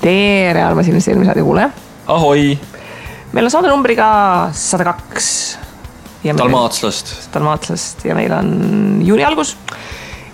[0.00, 1.70] tere, armas investeerimisraadi kuulaja.
[2.06, 2.58] ahoi.
[3.32, 4.10] meil on saade numbriga
[4.52, 5.58] sada kaks.
[6.24, 7.14] Dalmaatslast.
[7.34, 8.50] Dalmaatslast ja meil on
[9.04, 9.56] juuni algus.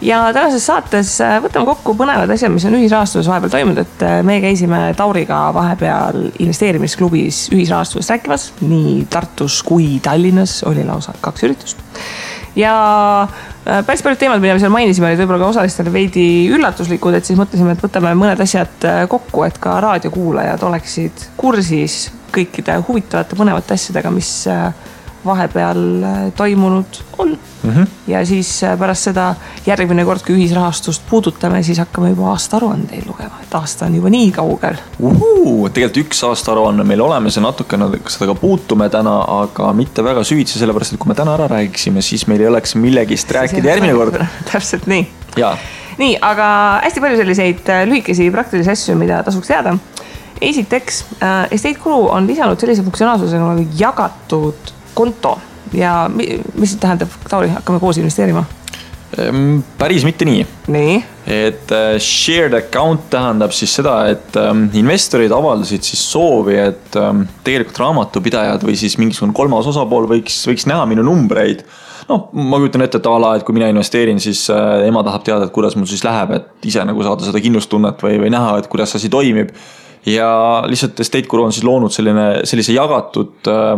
[0.01, 4.19] ja tänases saates äh, võtame kokku põnevad asjad, mis on ühisrahastuses vahepeal toimunud, et äh,
[4.27, 8.51] me käisime Tauriga vahepeal investeerimisklubis ühisrahastusest rääkimas.
[8.61, 11.87] nii Tartus kui Tallinnas oli lausa kaks üritust
[12.57, 12.75] ja
[13.23, 17.29] äh, päris paljud teemad, mida me seal mainisime, olid võib-olla ka osalistele veidi üllatuslikud, et
[17.29, 23.77] siis mõtlesime, et võtame mõned asjad kokku, et ka raadiokuulajad oleksid kursis kõikide huvitavate, põnevate
[23.77, 24.33] asjadega, mis
[25.27, 25.83] vahepeal
[26.37, 27.71] toimunud on mm.
[27.71, 27.87] -hmm.
[28.07, 29.35] ja siis pärast seda
[29.67, 34.33] järgmine kord, kui ühisrahastust puudutame, siis hakkame juba aastaaruandeid lugema, et aasta on juba nii
[34.33, 34.77] kaugel.
[35.73, 40.59] tegelikult üks aastaaruanne meil olemas ja natukene seda ka puutume täna, aga mitte väga süvitsi,
[40.59, 44.23] sellepärast et kui me täna ära räägiksime, siis meil ei oleks millegist rääkida järgmine kord.
[44.53, 45.07] täpselt nii.
[45.99, 46.47] nii, aga
[46.85, 49.79] hästi palju selliseid lühikesi praktilisi asju, mida tasuks teada
[50.41, 51.05] esiteks,
[51.51, 55.37] Estate Guru on lisanud sellise funktsionaalsuse nagu jagatud konto
[55.77, 58.45] ja mis see tähendab, Tauri, hakkame koos investeerima?
[59.19, 60.43] Ehm, päris mitte nii.
[60.75, 60.97] nii?
[61.31, 67.25] et äh, shared account tähendab siis seda, et ähm, investorid avaldasid siis soovi, et ähm,
[67.47, 71.65] tegelikult raamatupidajad või siis mingisugune kolmas osapool võiks, võiks näha minu numbreid
[72.11, 75.25] noh, ma kujutan ette, et a la, et kui mina investeerin, siis äh, ema tahab
[75.27, 78.61] teada, et kuidas mul siis läheb, et ise nagu saada seda kindlustunnet või, või näha,
[78.61, 79.55] et kuidas asi toimib.
[80.07, 83.73] ja lihtsalt Estate Guru on siis loonud selline, sellise jagatud äh,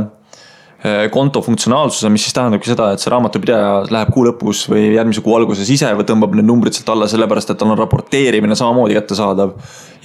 [1.11, 5.34] konto funktsionaalsuse, mis siis tähendabki seda, et see raamatupidaja läheb kuu lõpus või järgmise kuu
[5.34, 9.56] alguses ise või tõmbab need numbrid sealt alla, sellepärast et tal on raporteerimine samamoodi kättesaadav.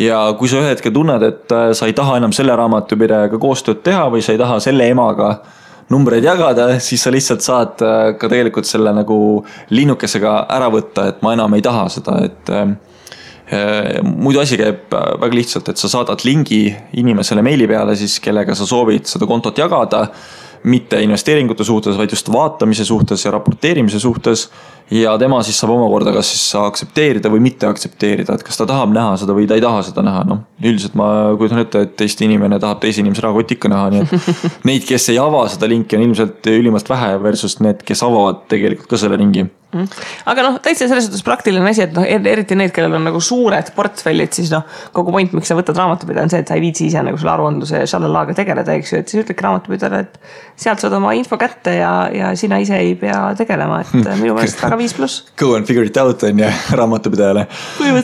[0.01, 3.83] ja kui sa ühel hetkel tunned, et äh, sa ei taha enam selle raamatupidajaga koostööd
[3.85, 5.35] teha või sa ei taha selle emaga
[5.94, 9.17] numbreid jagada, siis sa lihtsalt saad äh, ka tegelikult selle nagu
[9.69, 12.73] linnukesega ära võtta, et ma enam ei taha seda, et äh,
[14.01, 16.63] muidu asi käib väga lihtsalt, et sa saadad lingi
[16.97, 20.07] inimesele meili peale siis, kellega sa soovid seda kontot jagada
[20.63, 24.50] mitte investeeringute suhtes, vaid just vaatamise suhtes ja raporteerimise suhtes.
[24.91, 28.94] Ja tema siis saab omakorda kas siis aktsepteerida või mitte aktsepteerida, et kas ta tahab
[28.95, 30.44] näha seda või ta ei taha seda näha, noh.
[30.63, 31.07] üldiselt ma
[31.39, 34.38] kujutan ette, et Eesti inimene tahab teise inimese rahakotti ikka näha, nii et
[34.69, 38.91] neid, kes ei ava seda linki, on ilmselt ülimalt vähe versus need, kes avavad tegelikult
[38.91, 39.88] ka selle ringi Mhm.
[40.29, 43.72] aga noh, täitsa selles suhtes praktiline asi, et noh, eriti need, kellel on nagu suured
[43.73, 46.85] portfellid, siis noh, kogu point, miks sa võtad raamatupidaja on see, et sa ei viitsi
[46.91, 50.83] ise nagu selle aruandluse ja šallalaaga tegeleda, eks ju, et siis ütledki raamatupidajale, et sealt
[50.83, 54.72] saad oma info kätte ja, ja sina ise ei pea tegelema, et minu meelest väga
[54.79, 55.23] viis pluss.
[55.39, 57.47] Go and figure it out on ju, raamatupidajale.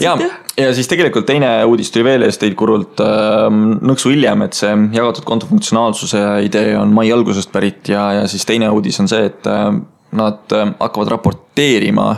[0.01, 0.15] ja,
[0.57, 3.45] ja siis tegelikult teine uudis tuli veel Estate Gurult äh,
[3.91, 8.45] nõksu hiljem, et see jagatud konto funktsionaalsuse idee on mai algusest pärit ja, ja siis
[8.49, 9.71] teine uudis on see, et äh,
[10.11, 12.09] nad äh, hakkavad raporteerima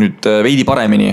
[0.00, 1.12] nüüd äh, veidi paremini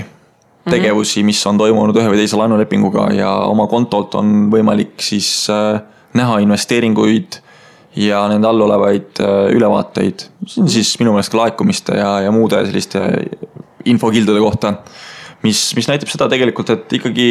[0.68, 1.26] tegevusi, mhm.
[1.26, 5.80] mis on toimunud ühe või teise laenulepinguga ja oma kontolt on võimalik siis äh,
[6.18, 7.40] näha investeeringuid
[7.96, 9.20] ja nende all olevaid
[9.52, 10.28] ülevaateid.
[10.46, 13.02] see on siis minu meelest ka laekumiste ja, ja muude selliste
[13.84, 14.74] infokildude kohta.
[15.42, 17.28] mis, mis näitab seda tegelikult, et ikkagi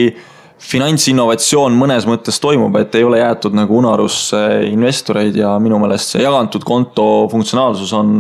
[0.62, 6.24] finantsinnovatsioon mõnes mõttes toimub, et ei ole jäetud nagu unarusse investoreid ja minu meelest see
[6.26, 8.20] jagatud konto funktsionaalsus on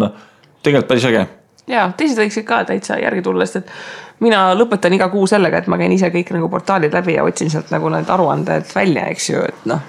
[0.63, 1.25] tegelikult päris äge.
[1.69, 5.69] ja teised võiksid ka täitsa järgi tulla, sest et mina lõpetan iga kuu sellega, et
[5.69, 9.29] ma käin ise kõik nagu portaalid läbi ja otsin sealt nagu need aruanded välja, eks
[9.29, 9.81] ju, et noh,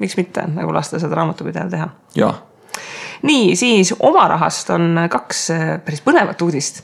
[0.00, 1.88] miks mitte nagu lasta seda raamatupidajal teha.
[2.18, 2.42] jah.
[3.22, 6.82] nii, siis oma rahast on kaks äh, päris põnevat uudist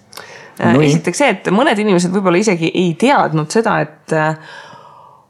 [0.61, 0.81] no,.
[0.81, 4.37] esiteks see, et mõned inimesed võib-olla isegi ei teadnud seda, et äh,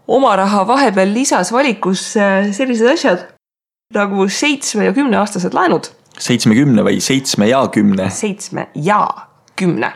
[0.06, 3.28] oma raha vahepeal lisas valikusse sellised asjad
[3.94, 8.10] nagu seitsme ja kümneaastased laenud seitsmekümne või seitsme ja kümne?
[8.10, 9.00] seitsme ja
[9.56, 9.92] kümne.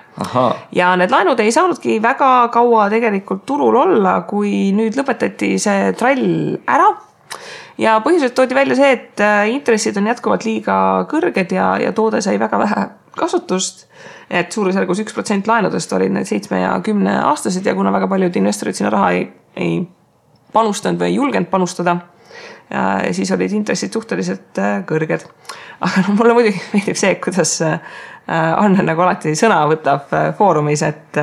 [0.72, 6.57] ja need laenud ei saanudki väga kaua tegelikult turul olla, kui nüüd lõpetati see trall
[6.69, 6.91] ära.
[7.80, 10.74] Ja põhjuseks toodi välja see, et äh, intressid on jätkuvalt liiga
[11.10, 12.86] kõrged ja, ja toode sai väga vähe
[13.16, 13.86] kasutust.
[14.30, 18.36] et suurusjärgus üks protsent laenudest olid need seitsme ja kümne aastased ja kuna väga paljud
[18.36, 19.80] investorid sinna raha ei, ei
[20.53, 21.97] panustanud või ei julgenud panustada
[22.71, 25.26] ja siis olid intressid suhteliselt äh, kõrged.
[25.84, 27.80] aga noh, mulle muidugi meeldib see, kuidas äh,
[28.30, 31.18] Anne nagu alati sõna võtab äh, foorumis, et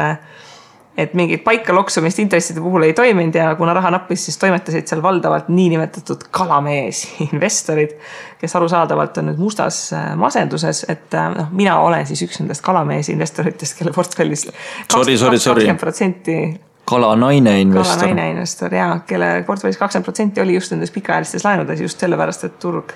[0.98, 5.02] et mingit paika loksumist intresside puhul ei toiminud ja kuna raha nappis, siis toimetasid seal
[5.06, 7.94] valdavalt niinimetatud kalamees investorid,
[8.42, 9.82] kes arusaadavalt on nüüd mustas
[10.18, 14.50] masenduses, et noh, mina olen siis üks nendest kalamees investoritest, kelle portfellist
[14.90, 16.40] kakskümmend protsenti
[16.88, 18.00] kalanaine investor.
[18.00, 22.58] kalanaine investor ja, kelle portfellis kakskümmend protsenti oli just nendes pikaajalistes laenudes just sellepärast, et
[22.64, 22.96] turg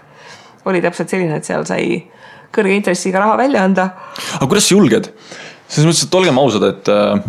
[0.66, 1.86] oli täpselt selline, et seal sai
[2.56, 3.88] kõrge intressiga raha välja anda.
[4.40, 5.14] aga kuidas sa julged?
[5.72, 7.24] selles mõttes, et olgem ausad, et äh,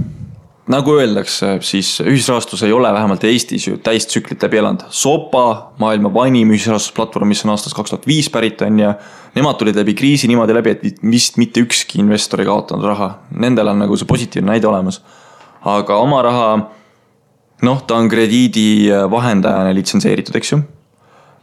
[0.70, 4.84] nagu öeldakse, siis ühisrahastus ei ole vähemalt Eestis ju täistsüklit läbi elanud.
[4.94, 8.92] Sopa, maailma vanim ühisrahastusplatvorm, mis on aastast kaks tuhat viis pärit, on ju.
[9.34, 13.08] Nemad tulid läbi kriisi niimoodi läbi, et vist mitte ükski investor ei kaotanud raha.
[13.42, 15.00] Nendel on nagu see positiivne näide olemas.
[15.64, 16.46] aga oma raha,
[17.62, 20.58] noh, ta on krediidi vahendajana litsenseeritud, eks ju.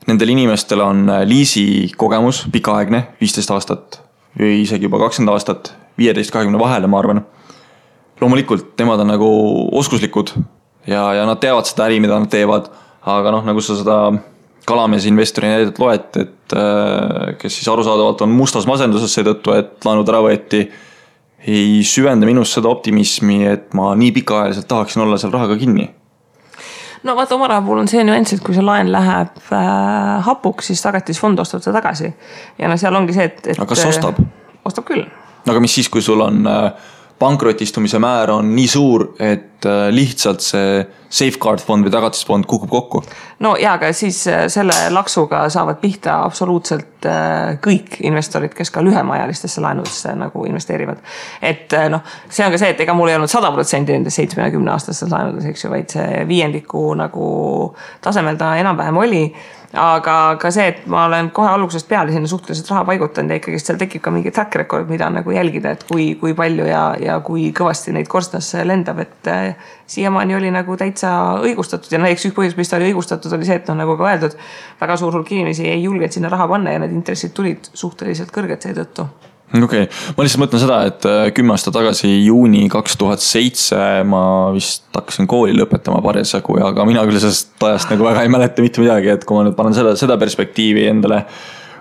[0.07, 4.01] Nendel inimestel on liisi kogemus, pikaaegne, viisteist aastat
[4.39, 7.23] või isegi juba kakskümmend aastat, viieteist, kahekümne vahele, ma arvan
[8.21, 9.29] loomulikult nemad on nagu
[9.79, 10.33] oskuslikud
[10.87, 12.69] ja, ja nad teavad seda äri, mida nad teevad.
[13.09, 13.99] aga noh, nagu sa seda
[14.69, 20.09] kalamees investori näidet loed, et äh, kes siis arusaadavalt on mustas masenduses seetõttu, et laenud
[20.11, 20.67] ära võeti.
[21.47, 25.87] ei süvenda minus seda optimismi, et ma nii pikaajaliselt tahaksin olla seal rahaga kinni
[27.03, 30.67] no vaata, oma raha puhul on see nüanss, et kui see laen läheb äh, hapuks,
[30.71, 32.11] siis tagatisfond ostab ta tagasi.
[32.59, 33.57] ja no seal ongi see, et, et.
[33.57, 34.19] aga kas ostab?
[34.67, 35.05] ostab küll.
[35.47, 36.89] aga mis siis, kui sul on äh,
[37.19, 40.79] pankrotistumise määr on nii suur, et äh, lihtsalt see
[41.09, 43.01] safeguard fond või tagatisfond kukub kokku.
[43.43, 48.83] no ja, aga siis äh, selle laksuga saavad pihta absoluutselt äh, kõik investorid, kes ka
[48.85, 51.03] lühemaajalistesse laenudesse nagu investeerivad.
[51.41, 54.71] et noh, see on ka see, et ega mul ei olnud sada protsenti nendes seitsmekümne
[54.71, 57.29] aastastes laenudes, eks ju, vaid see viiendiku nagu
[58.01, 59.23] tasemel ta enam-vähem oli
[59.77, 63.69] aga ka see, et ma olen kohe algusest peale sinna suhteliselt raha paigutanud ja ikkagist
[63.69, 67.19] seal tekib ka mingi track record, mida nagu jälgida, et kui, kui palju ja, ja
[67.25, 71.13] kui kõvasti neid korstnasse lendab, et äh, siiamaani oli nagu täitsa
[71.45, 73.97] õigustatud ja no eks üks põhjus, miks ta oli õigustatud, oli see, et noh, nagu
[73.99, 74.37] ka öeldud,
[74.81, 78.65] väga suur hulk inimesi ei julgenud sinna raha panna ja need intressid tulid suhteliselt kõrged
[78.65, 79.05] seetõttu
[79.53, 79.87] okei okay.,
[80.17, 84.23] ma lihtsalt mõtlen seda, et äh, kümme aastat tagasi, juuni kaks tuhat seitse ma
[84.55, 88.83] vist hakkasin kooli lõpetama parasjagu, aga mina küll sellest ajast nagu väga ei mäleta mitte
[88.83, 91.23] midagi, et kui ma nüüd panen seda, seda perspektiivi endale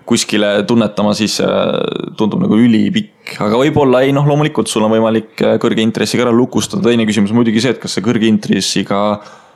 [0.08, 1.74] kuskile tunnetama, siis äh,
[2.16, 6.32] tundub nagu ülipikk, aga võib-olla ei, noh, loomulikult sul on võimalik äh, kõrge intressiga ära
[6.32, 9.47] lukustada, teine küsimus muidugi see, et kas see kõrge intressiga Äh,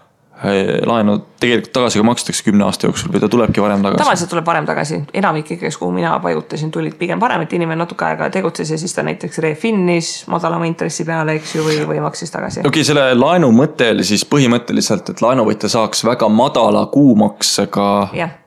[0.87, 4.03] laenu tegelikult tagasi ka makstakse kümne aasta jooksul või ta tulebki varem tagasi?
[4.03, 8.07] tavaliselt tuleb varem tagasi, enamik ikkagi, kuhu mina paigutasin, tulid pigem varem, et inimene natuke
[8.09, 12.35] aega tegutses ja siis ta näiteks refin'is madalama intressi peale, eks ju, või, või maksis
[12.35, 12.61] tagasi.
[12.61, 18.39] okei okay,, selle laenu mõte oli siis põhimõtteliselt, et laenuvõtja saaks väga madala kuumaksega yeah.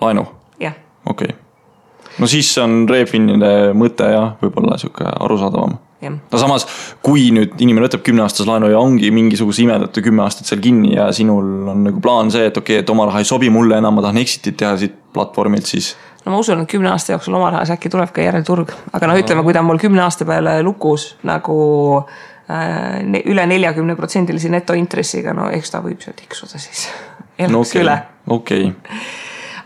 [0.00, 0.26] laenu?
[0.60, 0.82] jah yeah..
[1.06, 6.66] okei okay., no siis on refin'ide mõte jah, võib-olla sihuke arusaadavam no samas,
[7.04, 10.94] kui nüüd inimene võtab kümneaastase laenu ja ongi mingisuguse ime tõttu kümme aastat seal kinni
[10.94, 13.78] ja sinul on nagu plaan see, et okei okay,, et oma raha ei sobi mulle
[13.80, 15.92] enam, ma tahan exit'it teha siit platvormilt, siis.
[16.24, 19.20] no ma usun, et kümne aasta jooksul oma rahas äkki tuleb ka järelturg, aga noh,
[19.20, 21.60] ütleme, kui ta on mul kümne aasta peale lukus nagu
[22.00, 26.88] äh, üle neljakümne protsendilise netointressiga, no eks ta võib seal tiksuda siis.
[27.36, 28.02] elaks no okay, üle.
[28.40, 28.99] okei okay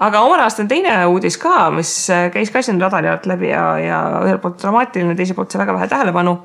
[0.01, 3.51] aga omal aastal on teine uudis ka, mis äh, käis ka siin radari alt läbi
[3.51, 6.39] ja, ja ühelt poolt dramaatiline, teiselt poolt sai väga vähe tähelepanu.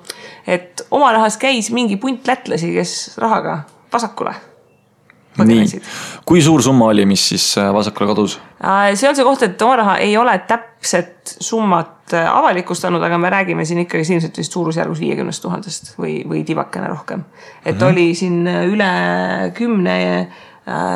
[0.48, 3.62] et oma rahas käis mingi punt lätlasi, kes rahaga
[3.94, 4.36] vasakule
[5.46, 5.81] nii,
[6.28, 8.40] kui suur summa oli, mis siis äh, vasakule kadus?
[8.63, 13.30] Äh, see on see koht, et oma raha ei ole täpset summat avalikustanud, aga me
[13.30, 17.24] räägime siin ikkagi ilmselt vist suurusjärgus viiekümnest tuhandest või, või tivakene rohkem.
[17.63, 17.92] et mm -hmm.
[17.92, 19.98] oli siin üle kümne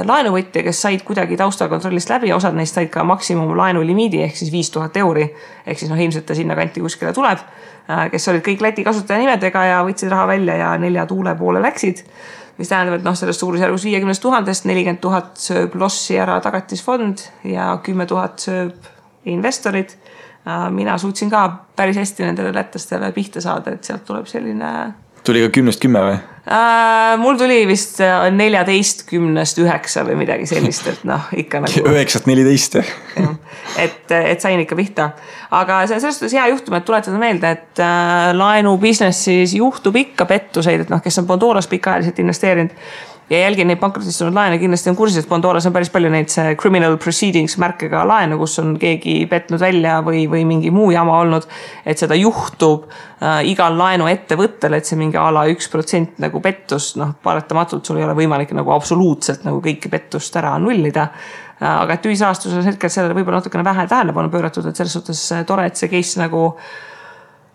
[0.06, 4.98] laenuvõtja, kes said kuidagi taustakontrollist läbi, osad neist said ka maksimumlaenulimiidi ehk siis viis tuhat
[4.98, 5.24] euri.
[5.66, 7.40] ehk siis noh, ilmselt ta sinnakanti kuskile tuleb.
[7.90, 12.04] Äh, kes olid kõik Läti kasutajanimedega ja võtsid raha välja ja nelja tuule poole läksid.
[12.58, 17.80] mis tähendab, et noh, sellest suurusjärgus viiekümnest tuhandest nelikümmend tuhat sööb lossi ära tagatisfond ja
[17.84, 18.76] kümme tuhat sööb
[19.26, 19.96] investorid.
[20.48, 24.94] Äh, mina suutsin ka päris hästi nendele lätlastele pihta saada, et sealt tuleb selline
[25.24, 27.14] tuli ka kümnest kümme või äh,?
[27.22, 31.86] mul tuli vist äh, neljateistkümnest üheksa või midagi sellist, et noh, ikka nagu.
[31.94, 35.10] üheksast neliteist et, et sain ikka pihta,
[35.56, 39.98] aga see on selles suhtes hea juhtum, et tuletada meelde, et äh, laenu business'is juhtub
[40.04, 42.78] ikka pettuseid, et noh, kes on Pandoras pikaajaliselt investeerinud
[43.30, 46.98] ja jälgin neid pankrotistunud laene, kindlasti on kursis, et Pandoras on päris palju neid criminal
[47.02, 51.48] proceedings märkega laene, kus on keegi petnud välja või, või mingi muu jama olnud.
[51.86, 56.94] et seda juhtub äh, igal laenuettevõttel, et see mingi a la üks protsent nagu pettus,
[57.00, 61.68] noh, paratamatult sul ei ole võimalik nagu absoluutselt nagu kõiki pettust ära nullida äh,.
[61.74, 65.68] aga et ühisrahastuses hetkel sellele võib-olla natukene vähe tähelepanu pööratud, et selles suhtes äh, tore,
[65.68, 66.50] et see case nagu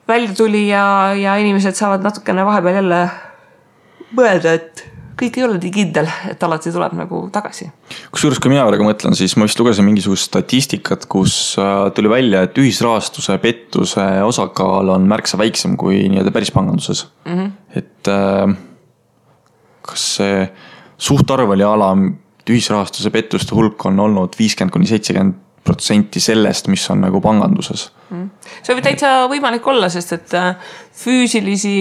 [0.09, 3.03] välja tuli ja, ja inimesed saavad natukene vahepeal jälle
[4.17, 7.69] mõelda, et kõik ei ole nii kindel, et alati tuleb nagu tagasi.
[8.15, 12.45] kusjuures, kui mina praegu mõtlen, siis ma vist lugesin mingisugust statistikat, kus äh, tuli välja,
[12.47, 17.35] et ühisrahastuse pettuse osakaal on märksa väiksem kui nii-öelda päris panganduses mm.
[17.35, 17.51] -hmm.
[17.83, 18.57] et äh,
[19.89, 20.49] kas see
[20.99, 21.93] suhtarv oli ala,
[22.49, 25.35] ühisrahastuse pettuste hulk on olnud viiskümmend kuni seitsekümmend
[25.65, 28.31] protsenti sellest, mis on nagu panganduses mm..
[28.63, 30.73] see võib täitsa võimalik olla, sest et äh,
[31.03, 31.77] füüsilisi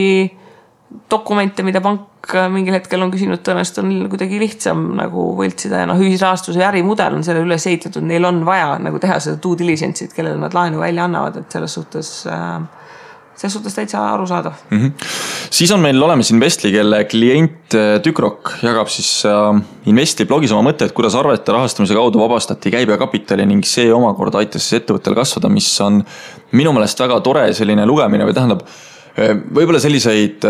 [1.12, 5.90] dokumente, mida pank mingil hetkel on küsinud, tõenäoliselt on neil kuidagi lihtsam nagu võltsida ja
[5.90, 10.16] noh, ühisrahastuse ärimudel on sellele üles ehitatud, neil on vaja nagu teha seda due diligence'it,
[10.16, 12.60] kellele nad laenu välja annavad, et selles suhtes äh,
[13.38, 14.80] selles suhtes täitsa arusaadav mm.
[14.80, 15.08] -hmm.
[15.60, 20.72] siis on meil olemas Investli, kelle klient äh, Tükrok jagab siis äh, Investli blogis oma
[20.72, 25.70] mõtteid, kuidas arvete rahastamise kaudu vabastati käibekapitali ning see omakorda aitas siis ettevõttel kasvada, mis
[25.82, 26.04] on
[26.52, 30.46] minu meelest väga tore selline lugemine või tähendab, äh, võib-olla selliseid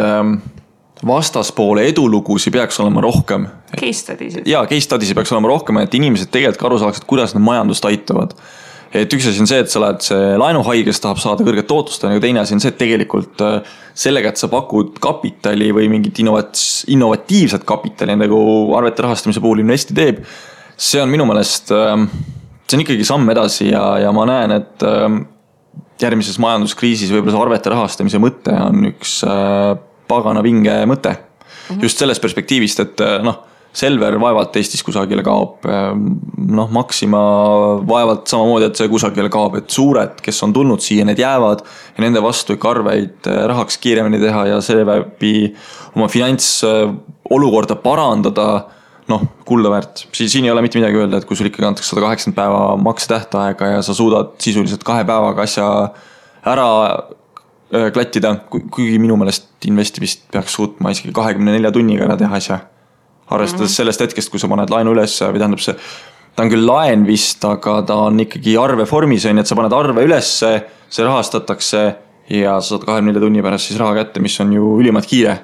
[1.08, 3.46] vastaspoole edulugusid peaks olema rohkem.
[3.72, 4.48] Case study sid.
[4.50, 7.46] jaa, case study sid peaks olema rohkem, et inimesed tegelikult ka aru saaksid, kuidas nad
[7.46, 8.36] majandust aitavad
[8.96, 12.06] et üks asi on see, et sa oled see laenuhai, kes tahab saada kõrget tootlust,
[12.08, 15.90] on ju, teine asi on see, et tegelikult äh, sellega, et sa pakud kapitali või
[15.92, 16.62] mingit innovat-,
[16.94, 18.40] innovatiivset kapitali, nagu
[18.78, 20.24] arvete rahastamise puhul Investi teeb.
[20.78, 22.08] see on minu meelest, ähm,
[22.68, 25.24] see on ikkagi samm edasi ja, ja ma näen, et ähm,
[26.02, 29.74] järgmises majanduskriisis võib-olla see arvete rahastamise mõte on üks äh,
[30.08, 31.22] pagana vinge mõte mm.
[31.70, 31.84] -hmm.
[31.84, 33.44] just sellest perspektiivist, et äh, noh
[33.78, 35.66] Selver vaevalt Eestis kusagile kaob.
[35.70, 36.06] Ehm,
[36.50, 37.20] noh, Maxima
[37.86, 41.62] vaevalt samamoodi, et see kusagile kaob, et suured, kes on tulnud siia, need jäävad.
[41.98, 45.54] ja nende vastu ikka arveid rahaks kiiremini teha ja seeläbi
[45.96, 48.48] oma finantsolukorda parandada
[49.08, 52.04] noh, kulda väärt, siin ei ole mitte midagi öelda, et kui sul ikkagi antakse sada
[52.04, 55.68] kaheksakümmend päeva maksetähtaega ja sa suudad sisuliselt kahe päevaga asja
[56.48, 56.68] ära
[57.96, 62.60] klattida, kuigi minu meelest investimist peaks suutma isegi kahekümne nelja tunniga ära teha asja
[63.28, 63.76] arvestades mm -hmm.
[63.76, 65.76] sellest hetkest, kui sa paned laenu üles või tähendab see,
[66.36, 69.56] ta on küll laen vist, aga ta on ikkagi arve vormis on ju, et sa
[69.56, 70.52] paned arve ülesse,
[70.90, 71.82] see rahastatakse
[72.30, 75.40] ja sa saad kahekümne nelja tunni pärast siis raha kätte, mis on ju ülimalt kiire.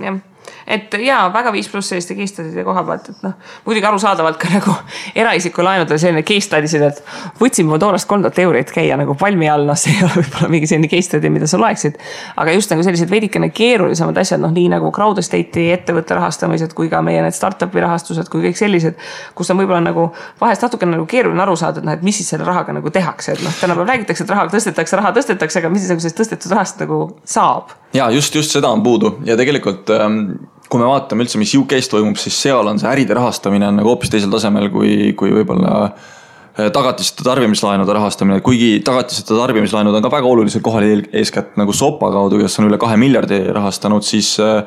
[0.00, 0.20] jah
[0.66, 3.34] et jaa, väga viis pluss selliste case study'de koha pealt, et noh,
[3.66, 4.72] muidugi arusaadavalt ka nagu
[5.22, 6.98] eraisiku laenudel selline case study sid, et
[7.38, 10.70] võtsin Moldovast kolm tuhat eurit käia nagu palmi all, noh, see ei ole võib-olla mingi
[10.70, 12.00] selline case study, mida sa loeksid.
[12.42, 16.90] aga just nagu sellised veidikene keerulisemad asjad, noh, nii nagu crowd estate'i ettevõtte rahastamised kui
[16.90, 18.98] ka meie need startup'i rahastused, kui kõik sellised,
[19.38, 20.08] kus on võib-olla nagu
[20.42, 23.38] vahest natukene nagu keeruline aru saada, et noh, et mis siis selle rahaga nagu tehakse,
[23.38, 26.58] et noh, tänapäeval räägitakse, et raha tõstetakse, raha tõstetakse, aga mis siis nagu sellest tõstetud
[26.58, 27.76] rahast nagu saab?
[27.94, 30.22] ja just, just seda on puudu ja tegelikult ähm
[30.70, 33.92] kui me vaatame üldse, mis UK-s toimub, siis seal on see äride rahastamine on nagu
[33.92, 40.12] hoopis teisel tasemel kui, kui võib-olla äh, tagatiseta tarbimislaenude rahastamine, kuigi tagatiseta tarbimislaenud on ka
[40.16, 44.62] väga olulisel kohal, eeskätt nagu SOPA kaudu, kes on üle kahe miljardi rahastanud, siis äh,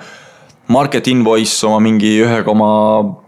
[0.70, 2.72] Market Invoice oma mingi ühe koma,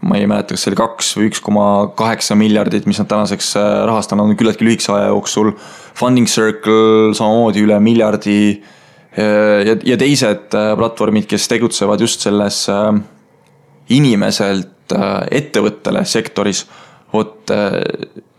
[0.06, 1.64] ma ei mäleta, kas see oli kaks või üks koma
[1.98, 5.50] kaheksa miljardit, mis nad tänaseks äh, rahastanud on küllaltki lühikese aja jooksul.
[5.98, 8.36] Funding Circle samamoodi üle miljardi
[9.16, 12.92] ja, ja teised äh, platvormid, kes tegutsevad just selles äh,
[13.92, 16.66] inimeselt ettevõttele sektoris.
[17.12, 17.48] vot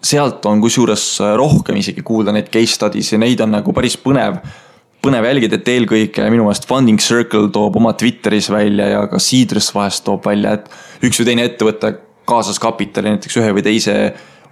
[0.05, 1.05] sealt on kusjuures
[1.37, 4.37] rohkem isegi kuulda neid case studies ja neid on nagu päris põnev,
[5.01, 9.73] põnev jälgida, et eelkõige minu meelest Funding Circle toob oma Twitteris välja ja ka Seedress
[9.73, 10.69] vahest toob välja, et
[11.09, 11.93] üks või teine ettevõte
[12.29, 13.95] kaasas kapitali näiteks ühe või teise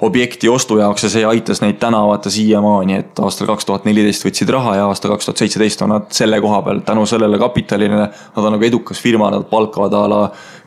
[0.02, 4.26] objekti ostu jaoks ja see aitas neid täna vaata siiamaani, et aastal kaks tuhat neliteist
[4.26, 8.08] võtsid raha ja aastal kaks tuhat seitseteist on nad selle koha peal tänu sellele kapitalile.
[8.08, 10.22] Nad on nagu edukas firma, nad palkavad a la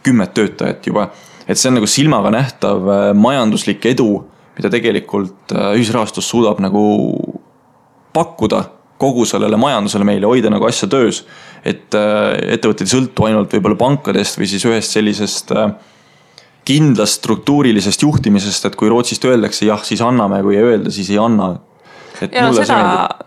[0.06, 1.08] kümmet töötajat juba.
[1.48, 4.24] et see on nagu silmaga nähtav äh, majanduslik edu,
[4.56, 6.84] mida tegelikult äh, ühisrahastus suudab nagu
[8.14, 8.62] pakkuda
[8.98, 11.24] kogu sellele majandusele meile, hoida nagu asja töös.
[11.64, 15.70] et äh, ettevõtted ei sõltu ainult võib-olla pankadest või siis ühest sellisest äh,
[16.64, 21.21] kindlast struktuurilisest juhtimisest, et kui Rootsist öeldakse jah, siis anname, kui ei öelda, siis ei
[21.21, 21.54] anna.
[22.30, 22.80] ja no seda,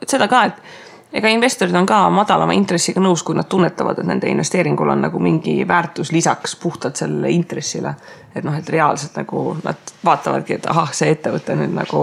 [0.08, 4.30] seda ka, et ega investorid on ka madalama intressiga nõus, kui nad tunnetavad, et nende
[4.32, 7.96] investeeringul on nagu mingi väärtus lisaks puhtalt sellele intressile.
[8.36, 12.02] et noh, et reaalselt nagu nad vaatavadki, et ahah, see ettevõte nüüd nagu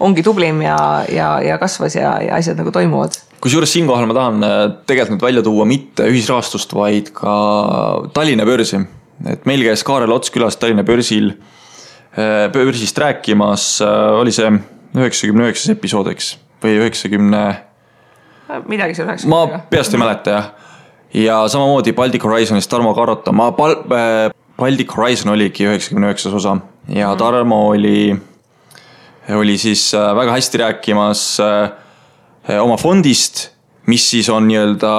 [0.00, 0.78] ongi tublim ja,
[1.12, 5.26] ja, ja kasvas ja, ja asjad nagu toimuvad kusjuures siinkohal ma tahan äh, tegelikult nüüd
[5.26, 7.34] välja tuua mitte ühisrahastust, vaid ka
[8.16, 8.80] Tallinna börsi
[9.24, 11.32] et meil käis Kaarel Ots külas Tallinna börsil,
[12.16, 14.50] äh, börsist rääkimas, äh, oli see
[14.96, 17.42] üheksakümne üheksas episood, eks, või üheksakümne.
[18.68, 19.58] midagi seal üheksakümnega.
[19.58, 20.52] ma peast ei mäleta jah.
[21.14, 26.58] ja samamoodi Baltic Horizonist Tarmo Karoto, ma pal-, äh, Baltic Horizon oligi üheksakümne üheksas osa
[26.88, 27.18] ja mhm.
[27.18, 28.16] Tarmo oli,
[29.34, 31.26] oli siis väga hästi rääkimas
[32.60, 33.55] oma fondist
[33.86, 34.92] mis siis on nii-öelda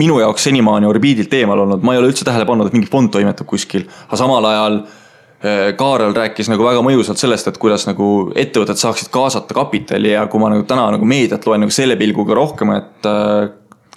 [0.00, 3.12] minu jaoks senimaani orbiidilt eemal olnud, ma ei ole üldse tähele pannud, et mingi fond
[3.12, 8.30] toimetab kuskil, aga samal ajal eh, Kaarel rääkis nagu väga mõjusalt sellest, et kuidas nagu
[8.38, 12.38] ettevõtted saaksid kaasata kapitali ja kui ma nagu täna nagu meediat loen nagu selle pilguga
[12.38, 13.50] rohkem, et äh,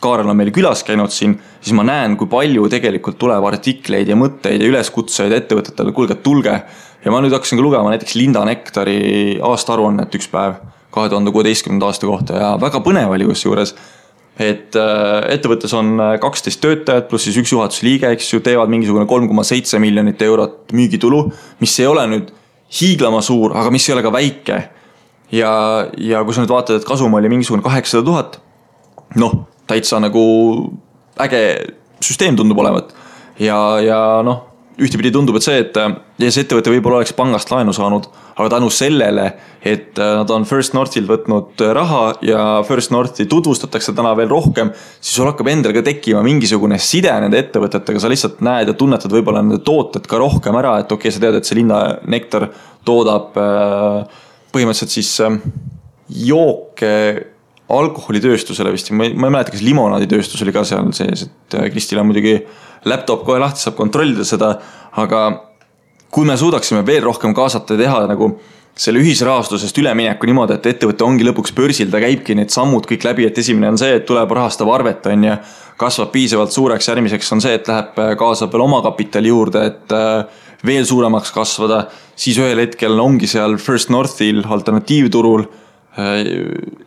[0.03, 4.17] Kaarel on meil külas käinud siin, siis ma näen, kui palju tegelikult tuleb artikleid ja
[4.19, 6.57] mõtteid ja üleskutseid ettevõtetele, kuulge, tulge.
[7.05, 10.59] ja ma nüüd hakkasin ka lugema näiteks Linda Nektari aastaaruannet üks päev
[10.93, 13.73] kahe tuhande kuueteistkümnenda aasta kohta ja väga põnev oli kusjuures
[14.41, 18.71] et äh, ettevõttes on äh, kaksteist töötajat pluss siis üks juhatuse liige, eks ju, teevad
[18.73, 21.27] mingisugune kolm koma seitse miljonit eurot müügitulu,
[21.61, 22.31] mis ei ole nüüd
[22.79, 24.61] hiiglama suur, aga mis ei ole ka väike.
[25.33, 25.51] ja,
[25.97, 28.39] ja kui sa nüüd vaatad, et kasum oli mingisugune kaheksasada tuhat,
[29.21, 29.37] noh,
[29.69, 30.23] täitsa nagu
[31.21, 31.43] äge
[32.01, 32.95] süsteem tundub olevat.
[33.39, 35.91] ja, ja noh ühtepidi tundub, et see, et äh,
[36.23, 39.25] see ettevõte võib-olla oleks pangast laenu saanud, aga tänu sellele,
[39.61, 44.31] et äh, nad on First Northilt võtnud äh, raha ja First Northi tutvustatakse täna veel
[44.31, 48.77] rohkem, siis sul hakkab endal ka tekkima mingisugune side nende ettevõtetega, sa lihtsalt näed ja
[48.77, 52.49] tunnetad võib-olla nende tooted ka rohkem ära, et okei okay,, sa tead, et see linnanektar
[52.87, 53.37] toodab
[54.53, 55.13] põhimõtteliselt siis
[56.27, 56.95] jooke
[57.73, 62.41] alkoholitööstusele vist, ma ei, mäleta, kas limonaaditööstus oli ka seal sees, et Kristil on muidugi
[62.89, 64.55] laptop kohe lahti, saab kontrollida seda,
[64.99, 65.23] aga
[66.13, 68.33] kui me suudaksime veel rohkem kaasata ja teha nagu
[68.77, 73.27] selle ühisrahastusest ülemineku niimoodi, et ettevõte ongi lõpuks börsil, ta käibki need sammud kõik läbi,
[73.29, 75.35] et esimene on see, et tuleb rahastav arvet, on ju.
[75.77, 80.85] kasvab piisavalt suureks, järgmiseks on see, et läheb, kaasab veel omakapitali juurde, et äh, veel
[80.85, 81.87] suuremaks kasvada.
[82.15, 85.45] siis ühel hetkel ongi seal First Northil alternatiivturul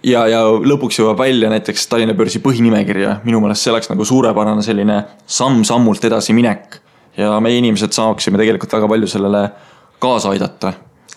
[0.03, 4.65] ja, ja lõpuks jõuab välja näiteks Tallinna börsi põhinimekirja, minu meelest see oleks nagu suurepärane
[4.67, 6.81] selline samm-sammult edasiminek.
[7.17, 9.49] ja meie inimesed saaksime tegelikult väga palju sellele
[9.99, 10.73] kaasa aidata.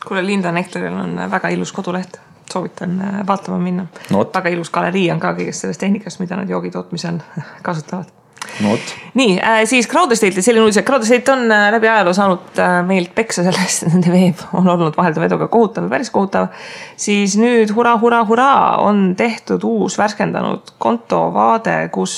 [0.06, 2.20] kuule, Linda Nektoril on väga ilus koduleht,
[2.52, 4.24] soovitan äh, vaatama minna no,.
[4.36, 7.20] väga ilus galerii on ka kõigest sellest tehnikast, mida nad joogi tootmisel
[7.66, 8.19] kasutavad
[8.60, 8.94] no vot.
[9.20, 12.62] nii äh,, siis Crowd Estate'i selline uudis, et Crowd Estate on äh, läbi ajaloo saanud
[12.62, 16.52] äh, meilt peksa selle eest, et nende veeb on olnud vaheldava eduga kohutav, päris kohutav.
[17.00, 22.16] siis nüüd hurraa, hurraa, hurraa on tehtud uus värskendanud kontovaade, kus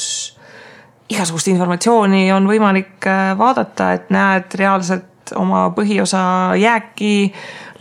[1.11, 6.21] igasugust informatsiooni on võimalik äh, vaadata, et näed reaalselt oma põhiosa
[6.59, 7.13] jääki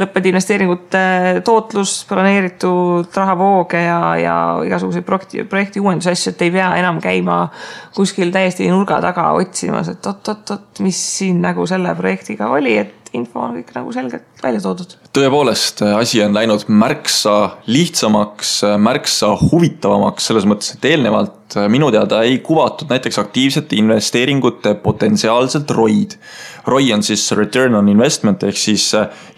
[0.00, 1.02] lõppenud investeeringute
[1.44, 7.42] tootlus, planeeritud rahavooge ja, ja igasuguseid projekti, projekti uuenduse asju, et ei pea enam käima
[7.96, 13.42] kuskil täiesti nurga taga otsimas, et oot-oot-oot, mis siin nagu selle projektiga oli, et info
[13.42, 14.94] on kõik nagu selgelt välja toodud.
[15.16, 22.38] tõepoolest, asi on läinud märksa lihtsamaks, märksa huvitavamaks selles mõttes, et eelnevalt minu teada ei
[22.44, 26.18] kuvatud näiteks aktiivsete investeeringute potentsiaalselt ROI-d.
[26.70, 28.90] ROI on siis return on investment ehk siis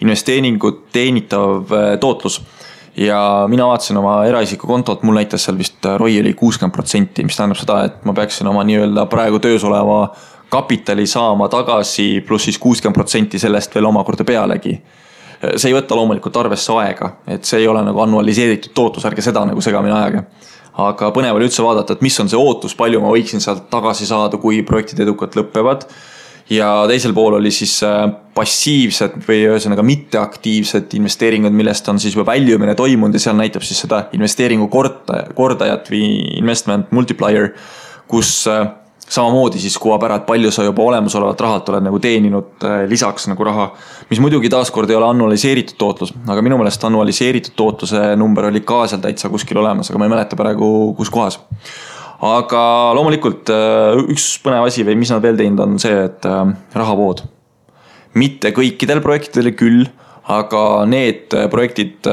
[0.03, 2.41] investeeringut teenitav äh, tootlus
[2.97, 7.37] ja mina vaatasin oma eraisiku kontot, mul näitas seal vist ROI oli kuuskümmend protsenti, mis
[7.37, 10.13] tähendab seda, et ma peaksin oma nii-öelda praegu töös oleva
[10.53, 14.77] kapitali saama tagasi, pluss siis kuuskümmend protsenti sellest veel omakorda pealegi.
[15.57, 19.43] see ei võta loomulikult arvesse aega, et see ei ole nagu annualiseeritud tootlus, ärge seda
[19.49, 20.23] nagu segamini ajage.
[20.83, 24.07] aga põnev oli üldse vaadata, et mis on see ootus, palju ma võiksin sealt tagasi
[24.09, 25.87] saada, kui projektid edukalt lõpevad
[26.49, 32.31] ja teisel pool oli siis äh, passiivsed või ühesõnaga mitteaktiivsed investeeringud, millest on siis juba
[32.33, 36.05] väljumine toimunud ja seal näitab siis seda investeeringu kordaja, kordajat või
[36.39, 37.53] investment multiplier,
[38.11, 38.65] kus äh,
[39.09, 43.27] samamoodi siis kuvab ära, et palju sa juba olemasolevat rahalt oled nagu teeninud äh, lisaks
[43.29, 43.69] nagu raha.
[44.09, 48.85] mis muidugi taaskord ei ole annualiseeritud tootlus, aga minu meelest annualiseeritud tootluse number oli ka
[48.87, 51.39] seal täitsa kuskil olemas, aga ma ei mäleta praegu, kus kohas.
[52.23, 52.63] aga
[52.95, 57.25] loomulikult äh, üks põnev asi või mis nad veel teinud, on see, et äh, rahavood.
[58.13, 59.85] mitte kõikidel projektidel küll,
[60.31, 62.07] aga need projektid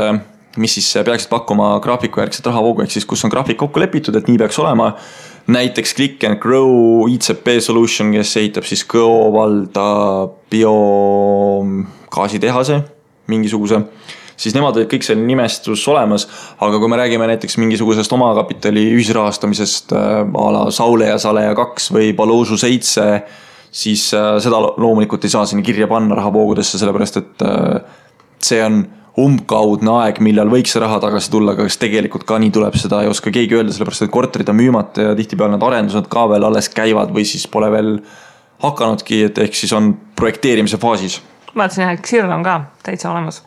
[0.59, 4.41] mis siis peaksid pakkuma graafikujärgset rahavoogu, ehk siis kus on graafik kokku lepitud, et nii
[4.41, 4.91] peaks olema
[5.51, 12.81] näiteks Click and Grow ICP Solution, kes ehitab siis Kõo valda biogaasitehase
[13.31, 13.79] mingisuguse.
[14.41, 16.25] Siis nemad olid kõik seal nimestus olemas,
[16.65, 21.91] aga kui me räägime näiteks mingisugusest omakapitali ühisrahastamisest äh, a la Saule ja Saleja kaks
[21.93, 23.21] või Palužu seitse,
[23.69, 27.85] siis äh, seda loomulikult ei saa sinna kirja panna rahavoogudesse, sellepärast et äh,
[28.41, 28.81] see on
[29.19, 33.03] umbkaudne aeg, millal võiks see raha tagasi tulla, aga kas tegelikult ka nii tuleb, seda
[33.03, 36.47] ei oska keegi öelda, sellepärast et korterid on müümata ja tihtipeale need arendused ka veel
[36.47, 37.97] alles käivad või siis pole veel
[38.63, 41.21] hakanudki, et ehk siis on projekteerimise faasis.
[41.55, 43.43] ma vaatasin jah, et Xirl on ka täitsa olemas.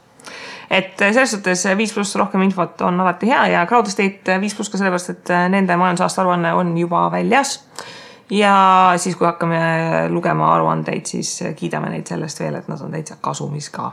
[0.70, 4.70] et selles suhtes viis pluss rohkem infot on alati hea ja Crowd Estate viis pluss
[4.70, 7.60] ka sellepärast, et nende majandusaasta aruanne on juba väljas
[8.30, 9.60] ja siis, kui hakkame
[10.10, 13.92] lugema aruandeid, siis kiidame neid sellest veel, et nad on täitsa kasumis ka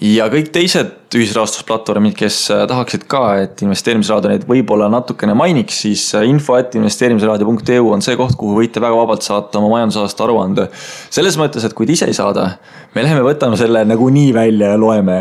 [0.00, 6.04] ja kõik teised ühisrahastusplatvormid, kes äh, tahaksid ka, et investeerimisraadio neid võib-olla natukene mainiks, siis
[6.16, 10.68] äh, info et investeerimisraadio.eu on see koht, kuhu võite väga vabalt saata oma majandusaasta aruande.
[11.10, 12.46] selles mõttes, et kui te ise ei saada,
[12.94, 15.20] me läheme võtame selle nagunii välja ja loeme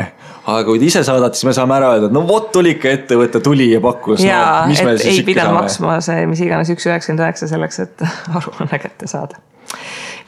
[0.50, 2.94] aga kui te ise saadate, siis me saame ära öelda, et no vot tuli ikka
[2.96, 4.24] ettevõte, tuli ja pakkus.
[4.26, 8.06] jaa no,, et ei pidanud maksma see, mis iganes üks üheksakümmend üheksa selleks, et
[8.40, 9.42] aruanne kätte saada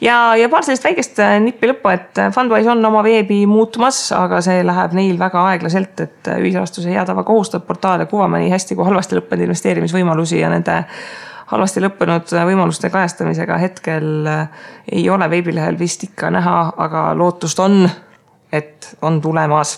[0.02, 4.04] ja, ja paar sellist väikest äh, nippi lõppu, et äh, Fundwise on oma veebi muutumas,
[4.16, 8.52] aga see läheb neil väga aeglaselt, et äh, ühisrahastuse hea tava kohustab portaale kuvama nii
[8.52, 10.82] hästi kui halvasti lõppenud investeerimisvõimalusi ja nende
[11.52, 14.28] halvasti lõppenud võimaluste kajastamisega hetkel
[14.92, 17.82] ei ole veebilehel vist ikka näha, aga lootust on,
[18.52, 19.76] et on tulemas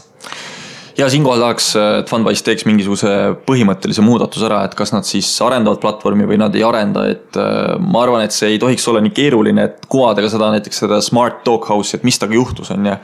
[0.99, 1.69] ja siinkohal tahaks,
[2.01, 3.11] et Fundwise teeks mingisuguse
[3.49, 7.75] põhimõttelise muudatuse ära, et kas nad siis arendavad platvormi või nad ei arenda, et äh,
[7.81, 11.01] ma arvan, et see ei tohiks olla nii keeruline, et kuvada ka seda näiteks seda
[11.05, 13.01] smart doghouse'i, et mis temaga juhtus, on ju.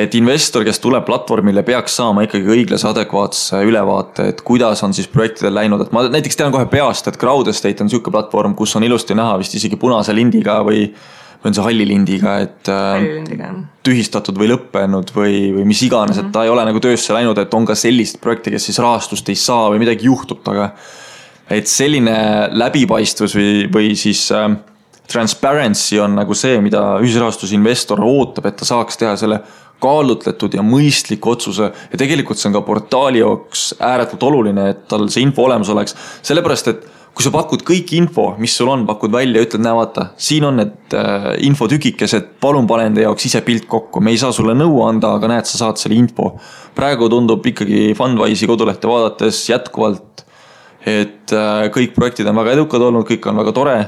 [0.00, 5.08] Et investor, kes tuleb platvormile, peaks saama ikkagi õiglase adekvaatse ülevaate, et kuidas on siis
[5.10, 8.76] projektidel läinud, et ma näiteks tean kohe peast, et Crowd Estate on sihuke platvorm, kus
[8.78, 10.86] on ilusti näha vist isegi punase lindiga või
[11.40, 13.04] või on see halli lindiga, et äh,
[13.86, 16.28] tühistatud või lõppenud või, või mis iganes mm, -hmm.
[16.28, 19.28] et ta ei ole nagu töösse läinud, et on ka sellist projekti, kes siis rahastust
[19.32, 20.74] ei saa või midagi juhtub temaga.
[21.50, 24.52] et selline läbipaistvus või, või siis äh,
[25.10, 29.40] transparency on nagu see, mida ühisrahastusinvestor ootab, et ta saaks teha selle
[29.80, 35.08] kaalutletud ja mõistliku otsuse ja tegelikult see on ka portaali jaoks ääretult oluline, et tal
[35.08, 39.12] see info olemas oleks, sellepärast et kui sa pakud kõik info, mis sul on, pakud
[39.12, 43.66] välja, ütled, näe vaata, siin on need äh, infotükikesed, palun pane enda jaoks ise pilt
[43.70, 46.32] kokku, me ei saa sulle nõu anda, aga näed, sa saad selle info.
[46.76, 50.24] praegu tundub ikkagi Fundwise'i kodulehte vaadates jätkuvalt,
[50.86, 53.78] et äh, kõik projektid on väga edukad olnud, kõik on väga tore,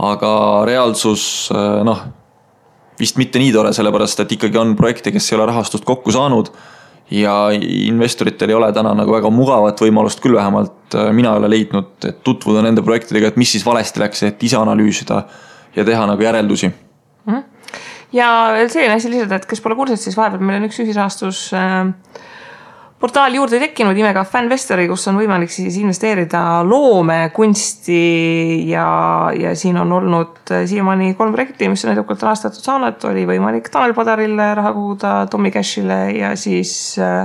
[0.00, 0.32] aga
[0.68, 2.06] reaalsus äh, noh,
[3.00, 6.52] vist mitte nii tore, sellepärast et ikkagi on projekte, kes ei ole rahastust kokku saanud
[7.10, 11.50] ja investoritel ei ole täna nagu väga mugavat võimalust küll vähemalt äh, mina ei ole
[11.50, 15.24] leidnud, et tutvuda nende projektidega, et mis siis valesti läks, et ise analüüsida
[15.76, 17.34] ja teha nagu järeldusi mm.
[17.34, 17.78] -hmm.
[18.12, 18.30] ja
[18.68, 21.94] selline asi lisada, et kes pole kursis, siis vahepeal meil on üks ühisrahastus äh,
[23.00, 28.00] portaal juurde tekkinud nimega Fanvestori, kus on võimalik siis investeerida loomekunsti
[28.68, 28.86] ja,
[29.36, 32.60] ja siin on olnud siiamaani kolm projekti, mis on edukalt rahastatud.
[32.60, 37.24] Saanud, oli võimalik Tanel Padarile raha koguda, Tommy Cashile ja siis äh,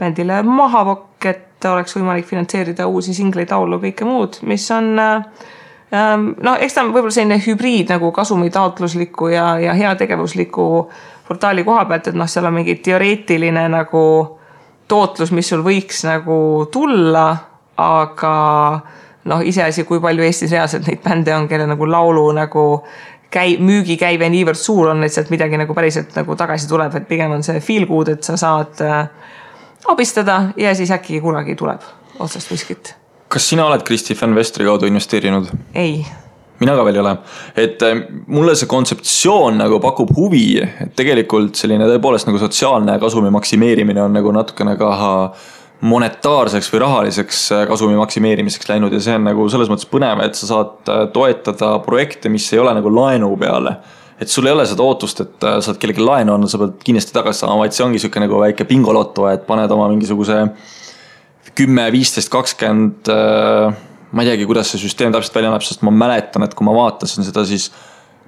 [0.00, 5.44] bändile Mahavokk, et oleks võimalik finantseerida uusi singleid, laulu, kõike muud, mis on äh,
[5.92, 10.70] ähm, no eks ta on võib-olla selline hübriid nagu kasumitaotlusliku ja, ja heategevusliku
[11.28, 14.02] portaali koha pealt, et noh, seal on mingi teoreetiline nagu
[14.88, 16.38] tootlus, mis sul võiks nagu
[16.72, 17.26] tulla,
[17.76, 18.34] aga
[19.26, 22.66] noh, iseasi, kui palju Eestis reaalselt neid bände on, kelle nagu laulu nagu
[23.32, 27.34] käi-, müügikäive niivõrd suur on, et sealt midagi nagu päriselt nagu tagasi tuleb, et pigem
[27.36, 29.08] on see feel good, et sa saad äh,
[29.92, 31.84] abistada ja siis äkki kunagi tuleb
[32.18, 32.94] otsast miskit.
[33.28, 35.50] kas sina oled Kristi Fanvestri kaudu investeerinud?
[35.74, 36.06] ei
[36.60, 37.12] mina ka veel ei ole,
[37.58, 37.98] et äh,
[38.32, 44.16] mulle see kontseptsioon nagu pakub huvi, et tegelikult selline tõepoolest nagu sotsiaalne kasumi maksimeerimine on
[44.16, 44.92] nagu natukene ka
[45.86, 50.38] monetaarseks või rahaliseks äh, kasumi maksimeerimiseks läinud ja see on nagu selles mõttes põnev, et
[50.38, 53.76] sa saad äh, toetada projekte, mis ei ole nagu laenu peale.
[54.16, 57.42] Et sul ei ole seda ootust, et saad kellelegi laenu anda, sa pead kindlasti tagasi
[57.42, 60.38] saama, vaid see ongi sihuke nagu väike bingoloto, et paned oma mingisuguse
[61.56, 63.10] kümme, viisteist, kakskümmend
[64.12, 66.74] ma ei teagi, kuidas see süsteem täpselt välja näeb, sest ma mäletan, et kui ma
[66.76, 67.70] vaatasin seda, siis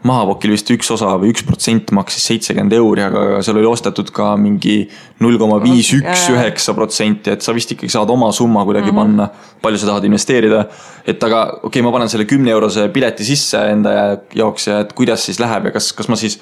[0.06, 4.28] Mahavokil vist üks osa või üks protsent maksis seitsekümmend euri, aga seal oli ostetud ka
[4.38, 4.84] mingi
[5.24, 8.98] null koma viis, üks, üheksa protsenti, et sa vist ikkagi saad oma summa kuidagi mm
[8.98, 9.16] -hmm.
[9.18, 9.58] panna.
[9.62, 10.68] palju sa tahad investeerida,
[11.04, 13.90] et aga okei okay,, ma panen selle kümne eurose pileti sisse enda
[14.34, 16.38] jaoks ja et kuidas siis läheb ja kas, kas ma siis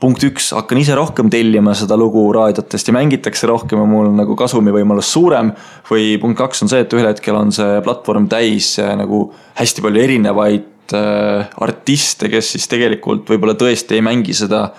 [0.00, 4.16] punkt üks, hakkan ise rohkem tellima seda lugu raadiotest ja mängitakse rohkem ja mul on
[4.22, 5.52] nagu kasumivõimalus suurem.
[5.90, 9.26] või punkt kaks on see, et ühel hetkel on see platvorm täis äh, nagu
[9.60, 14.70] hästi palju erinevaid äh, artiste, kes siis tegelikult võib-olla tõesti ei mängi seda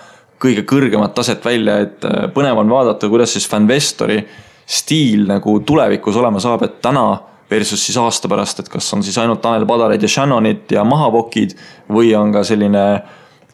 [0.42, 4.18] kõige kõrgemat taset välja, et äh, põnev on vaadata, kuidas siis Fanvestori
[4.66, 7.06] stiil nagu tulevikus olema saab, et täna
[7.52, 11.54] versus siis aasta pärast, et kas on siis ainult Tanel Padarid ja Shannonid ja Mahavokid
[11.92, 12.86] või on ka selline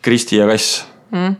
[0.00, 1.34] Kristi ja Kass mm..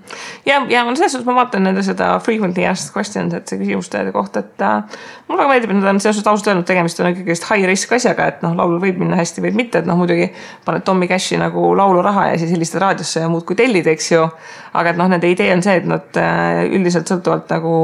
[0.46, 4.42] ja, ja selles suhtes ma vaatan nende seda frequently asked questions, et see küsimuste kohta,
[4.44, 7.38] et äh, mulle väga meeldib, et nad on selles suhtes ausalt öelnud, tegemist on ikkagi
[7.50, 10.30] high risk asjaga, et noh, laulul võib minna hästi, võib mitte, et noh, muidugi
[10.66, 14.28] paned Tommy Cashi nagu lauluraha ja siis helistad raadiosse ja muudkui tellid, eks ju.
[14.78, 17.74] aga et noh, nende idee on see, et nad äh, üldiselt sõltuvalt nagu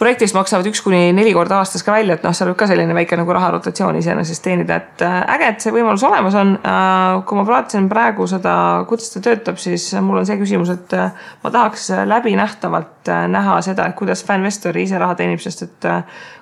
[0.00, 2.94] projektist maksavad üks kuni neli korda aastas ka välja, et noh, seal võib ka selline
[2.96, 6.54] väike nagu raha rotatsioon iseenesest teenida, et äh, äge, et see võimalus olemas on.
[6.56, 8.54] Äh, kui ma vaatasin praegu seda,
[8.88, 13.90] kuidas ta töötab, siis mul on see küsimus, et äh, ma tahaks läbinähtavalt näha seda,
[13.90, 15.88] et kuidas Fanvestor ise raha teenib, sest et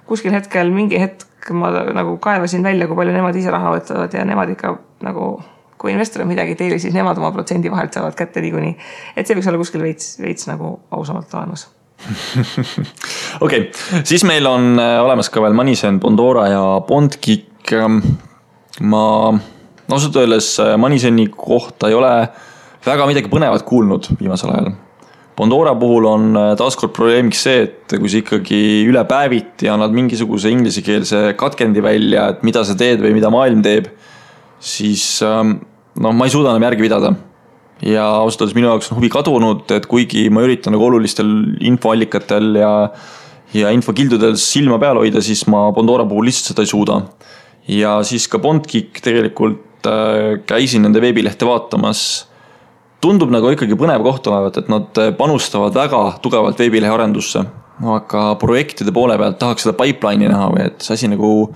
[0.09, 4.27] kuskil hetkel mingi hetk ma nagu kaevasin välja, kui palju nemad ise raha võtavad ja
[4.29, 4.75] nemad ikka
[5.07, 5.33] nagu
[5.79, 8.75] kui investoril midagi ei teeli, siis nemad oma protsendi vahelt saavad kätte niikuinii.
[9.17, 11.69] et see võiks olla kuskil veits, veits nagu ausamalt olemas
[13.45, 17.73] okei okay., siis meil on äh, olemas ka veel Manisen, Bondora ja Bondkick.
[17.75, 18.01] Ähm,
[18.81, 19.05] ma
[19.91, 22.13] ausalt öeldes äh, Maniseni kohta ei ole
[22.87, 24.71] väga midagi põnevat kuulnud viimasel ajal.
[25.39, 30.51] Pandora puhul on äh, taaskord probleemiks see, et kui sa ikkagi üle päeviti annad mingisuguse
[30.55, 33.91] inglisekeelse katkendi välja, et mida sa teed või mida maailm teeb,
[34.59, 35.61] siis ähm,
[36.03, 37.15] noh, ma ei suuda enam järgi pidada
[37.85, 41.31] ja ausalt öeldes minu jaoks on huvi kadunud, et kuigi ma üritan nagu olulistel
[41.65, 42.73] infoallikatel ja
[43.57, 47.01] ja infokildudel silma peal hoida, siis ma Pandora puhul lihtsalt seda ei suuda.
[47.69, 52.27] ja siis ka Bondgeek tegelikult äh, käisin nende veebilehte vaatamas.
[53.01, 57.45] tundub nagu ikkagi põnev koht olevat, et nad panustavad väga tugevalt veebilehe arendusse.
[57.81, 61.55] aga projektide poole pealt tahaks seda pipeline'i näha või et see asi nagu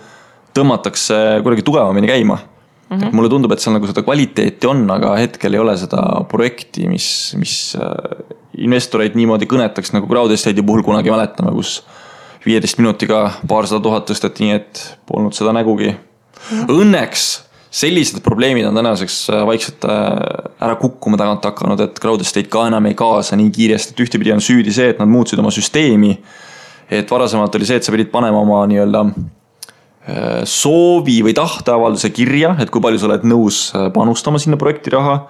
[0.55, 2.39] tõmmatakse kuidagi tugevamini käima
[2.93, 3.01] mm.
[3.01, 3.13] -hmm.
[3.17, 7.09] mulle tundub, et seal nagu seda kvaliteeti on, aga hetkel ei ole seda projekti, mis,
[7.39, 11.81] mis äh, investoreid niimoodi kõnetaks nagu Crowd Estate'i puhul kunagi mäletame, kus
[12.47, 16.61] viieteist minutiga paarsada tuhat tõsteti, nii et polnud seda nägugi mm.
[16.61, 16.79] -hmm.
[16.83, 17.27] Õnneks
[17.73, 19.93] sellised probleemid on tänaseks äh, vaikselt äh,
[20.61, 24.35] ära kukkuma tagant hakanud, et Crowd Estate ka enam ei kaasa nii kiiresti, et ühtepidi
[24.35, 26.19] on süüdi see, et nad muutsid oma süsteemi.
[26.93, 29.07] et varasemalt oli see, et sa pidid panema oma nii-öelda
[30.49, 35.21] soovi või tahteavalduse kirja, et kui palju sa oled nõus äh, panustama sinna projekti raha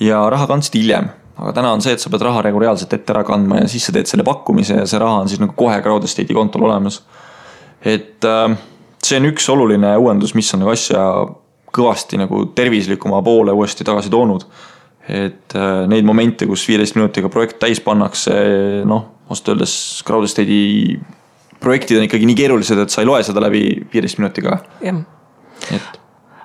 [0.00, 1.08] ja raha kandsid hiljem.
[1.40, 3.94] aga täna on see, et sa pead raha regulaarselt ette ära kandma ja siis sa
[3.96, 7.00] teed selle pakkumise ja see raha on siis nagu kohe Crowd Estate'i kontol olemas.
[7.80, 8.58] et äh,
[9.02, 11.04] see on üks oluline uuendus, mis on nagu asja
[11.72, 14.44] kõvasti nagu tervislikuma poole uuesti tagasi toonud.
[15.08, 15.54] et
[15.88, 18.34] neid momente, kus viieteist minutiga projekt täis pannakse,
[18.86, 19.72] noh, ausalt öeldes
[20.06, 21.00] Crowd Estate'i
[21.60, 24.60] projektid on ikkagi nii keerulised, et sa ei loe seda läbi viieteist minutiga.
[24.84, 25.02] jah.
[25.70, 25.99] et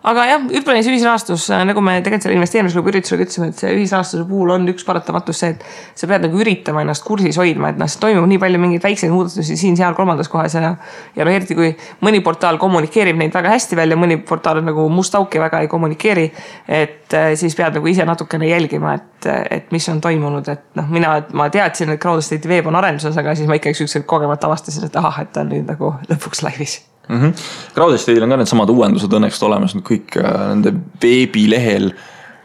[0.06, 4.26] aga jah, üldplanis ühisrahastus, äh, nagu me tegelikult selle investeerimisklubi üritusega ütlesime, et see ühisrahastuse
[4.30, 7.90] puhul on üks paratamatus see, et sa pead nagu üritama ennast kursis hoidma, et noh,
[8.02, 10.76] toimub nii palju mingeid väikseid muudatusi siin-seal kolmandas kohas ja.
[11.16, 11.72] ja no eriti kui
[12.06, 15.64] mõni portaal kommunikeerib neid väga hästi välja, mõni portaal on nagu must auk ja väga
[15.66, 16.30] ei kommunikeeri.
[16.68, 20.90] et äh, siis pead nagu ise natukene jälgima, et, et mis on toimunud, et noh,
[20.92, 24.90] mina, ma teadsin, et Crowdestate'i veeb on arenduses, aga siis ma ikkagi ükskord kogemata avastasin,
[24.90, 27.34] et ahah, et ta on nüüd nagu lõpuks laivis mm -hmm..
[27.76, 31.94] Crowdestate'il on ka needsamad uuendused õnneks olemas, kõik äh, nende veebilehel.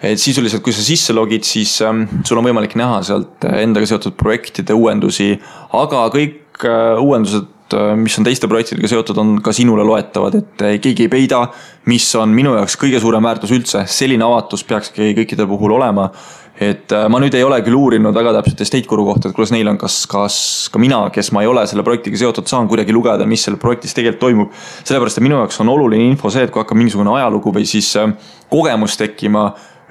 [0.03, 3.87] et sisuliselt, kui sa sisse logid, siis ähm, sul on võimalik näha sealt äh, endaga
[3.87, 5.35] seotud projektide uuendusi,
[5.73, 7.57] aga kõik äh, uuendused
[7.96, 11.44] mis on teiste projektidega seotud, on ka sinule loetavad, et keegi ei peida,
[11.87, 16.09] mis on minu jaoks kõige suurem väärtus üldse, selline avatus peakski kõikide puhul olema
[16.61, 19.53] et äh, ma nüüd ei ole küll uurinud väga täpselt Estate Guru kohta, et kuidas
[19.55, 20.37] neil on, kas, kas
[20.73, 23.96] ka mina, kes ma ei ole selle projektiga seotud, saan kuidagi lugeda, mis seal projektis
[23.96, 24.59] tegelikult toimub.
[24.85, 27.88] sellepärast, et minu jaoks on oluline info see, et kui hakkab mingisugune ajalugu või siis
[27.96, 28.12] äh,
[28.53, 29.46] kogemus tekkima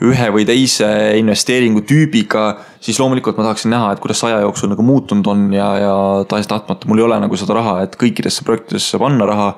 [0.05, 0.87] ühe või teise
[1.19, 2.43] investeeringu tüübiga,
[2.79, 5.95] siis loomulikult ma tahaksin näha, et kuidas see aja jooksul nagu muutunud on ja, ja
[6.29, 9.49] tahes-tahtmata mul ei ole nagu seda raha, et kõikidesse projektidesse panna raha.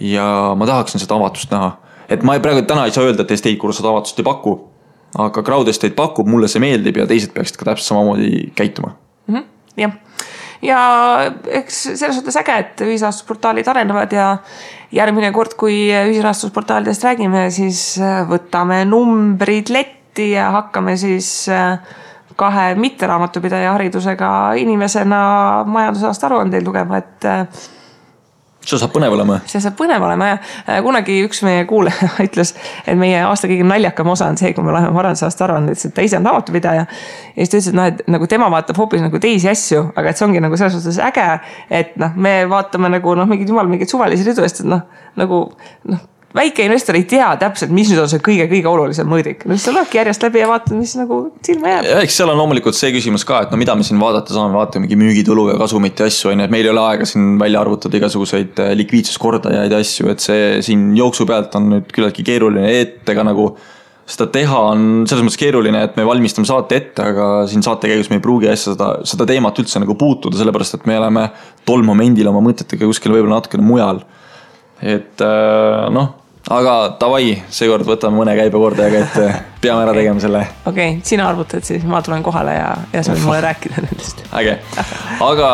[0.00, 0.24] ja
[0.56, 1.74] ma tahaksin seda avatust näha,
[2.08, 4.56] et ma ei, praegu täna ei saa öelda, et Estate Guru seda avatust ei paku
[5.18, 8.94] aga crowd estate pakub, mulle see meeldib ja teised peaksid ka täpselt samamoodi käituma
[9.26, 9.34] mm.
[9.34, 9.44] -hmm,
[9.82, 9.96] jah,
[10.62, 10.80] ja
[11.60, 14.28] eks selles suhtes äge, et ühisrahastusportaalid arenevad ja
[14.94, 21.78] järgmine kord, kui ühisrahastusportaalidest räägime, siis äh, võtame numbrid letti ja hakkame siis äh,
[22.38, 24.30] kahe mitteraamatupidaja haridusega
[24.62, 25.20] inimesena
[25.66, 27.66] majandusaasta aruandeid lugema, et äh,
[28.66, 29.38] see saab põnev olema.
[29.48, 32.54] see saab põnev olema ja äh, kunagi üks meie kuulaja ütles,
[32.86, 35.96] et meie aasta kõige naljakam osa on see, kui me loeme varaseaasta aruandeid, ütles, et
[35.96, 36.84] ta ise on raamatupidaja.
[36.84, 40.12] ja siis ta ütles, et noh, et nagu tema vaatab hoopis nagu teisi asju, aga
[40.12, 41.30] et see ongi nagu selles suhtes äge,
[41.80, 44.86] et noh, me vaatame nagu noh, mingeid jumal mingeid suvalisi ridu, sest et noh,
[45.18, 45.44] nagu
[45.88, 49.72] noh väikeinvestor ei tea täpselt, mis nüüd on see kõige-kõige olulisem mõõdik, no siis sa
[49.72, 51.88] loedki järjest läbi ja vaatad, mis nagu silma jääb.
[52.02, 54.98] eks seal on loomulikult see küsimus ka, et no mida me siin vaadata saame, vaatamegi
[55.00, 57.96] müügitulu ja kasumit ja asju on ju, et meil ei ole aega siin välja arvutada
[57.96, 63.08] igasuguseid äh, likviidsuskordajaid ja asju, et see siin jooksu pealt on nüüd küllaltki keeruline, et
[63.08, 63.54] ega nagu
[64.08, 68.08] seda teha on selles mõttes keeruline, et me valmistame saate ette, aga siin saate käigus
[68.12, 71.26] me ei pruugi asja seda, seda teemat üldse nagu puutuda, sellepärast et me oleme
[71.68, 74.04] tol momendil oma mõtetega kuskil võib-olla natukene mujal
[74.82, 76.14] et äh, noh,
[76.54, 79.26] aga davai, seekord võtame mõne käibekordajaga ette,
[79.62, 80.46] peame ära tegema selle.
[80.64, 84.24] okei okay,, sina arvutad siis, ma tulen kohale ja, ja sa võid mulle rääkida nendest.
[84.38, 84.58] äge,
[85.24, 85.52] aga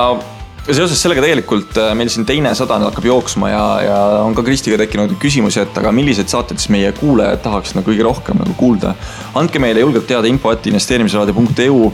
[0.64, 4.44] seoses sellega tegelikult äh, meil siin teine sada nüüd hakkab jooksma ja, ja on ka
[4.46, 8.56] Kristiga tekkinud küsimusi, et aga milliseid saateid siis meie kuulajad tahaksid nagu kõige rohkem nagu
[8.60, 8.94] kuulda.
[9.36, 11.92] andke meile julgelt teada info at investeerimisraadio.eu.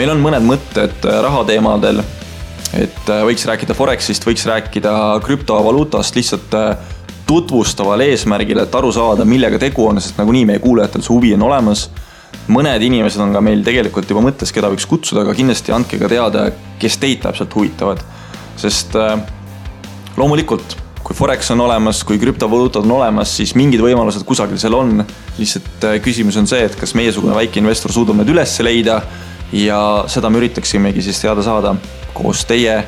[0.00, 2.02] meil on mõned mõtted äh, rahateemadel
[2.76, 4.92] et äh, võiks rääkida Forexist, võiks rääkida
[5.24, 6.94] krüptovaluutast lihtsalt äh,
[7.28, 11.46] tutvustaval eesmärgil, et aru saada, millega tegu on, sest nagunii meie kuulajatel see huvi on
[11.50, 11.90] olemas.
[12.48, 16.08] mõned inimesed on ka meil tegelikult juba mõttes, keda võiks kutsuda, aga kindlasti andke ka
[16.10, 16.48] teada,
[16.80, 18.00] kes teid täpselt huvitavad.
[18.56, 19.18] sest äh,
[20.16, 25.04] loomulikult, kui Forex on olemas, kui krüptovaluutad on olemas, siis mingid võimalused kusagil seal on.
[25.38, 29.02] lihtsalt küsimus on see, et kas meiesugune väike investor suudab need üles leida
[29.52, 31.74] ja seda me üritaksimegi siis teada saada
[32.14, 32.82] koos teie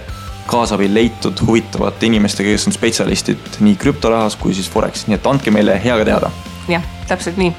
[0.46, 5.53] kaasabil leitud huvitavate inimestega, kes on spetsialistid nii krüptorahas kui siis Forexis, nii et andke
[5.55, 6.31] meile hea ka teada.
[6.68, 7.53] jah, täpselt nii.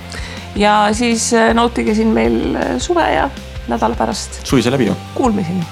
[0.61, 3.29] ja siis äh, nautige siin veel äh, suve ja
[3.67, 4.41] nädala pärast.
[4.43, 4.95] suvi sai läbi ju.
[5.13, 5.65] Kuulmiseni.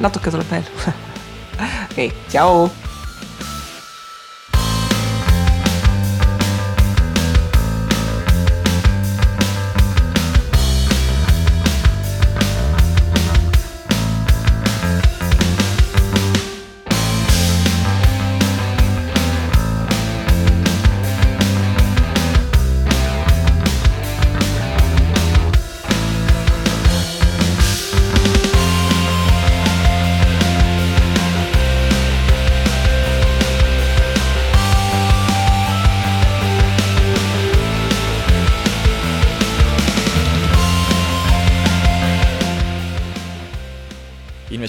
[0.00, 0.70] natuke tuleb veel
[1.90, 2.68] okei tšau